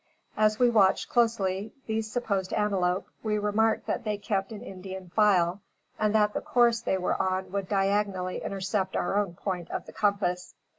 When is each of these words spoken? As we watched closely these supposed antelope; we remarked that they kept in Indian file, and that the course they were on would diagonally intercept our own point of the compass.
As 0.35 0.57
we 0.57 0.67
watched 0.67 1.09
closely 1.09 1.75
these 1.85 2.11
supposed 2.11 2.53
antelope; 2.53 3.05
we 3.21 3.37
remarked 3.37 3.85
that 3.85 4.03
they 4.03 4.17
kept 4.17 4.51
in 4.51 4.63
Indian 4.63 5.11
file, 5.11 5.61
and 5.99 6.15
that 6.15 6.33
the 6.33 6.41
course 6.41 6.81
they 6.81 6.97
were 6.97 7.21
on 7.21 7.51
would 7.51 7.69
diagonally 7.69 8.41
intercept 8.41 8.95
our 8.95 9.15
own 9.19 9.35
point 9.35 9.69
of 9.69 9.85
the 9.85 9.93
compass. 9.93 10.55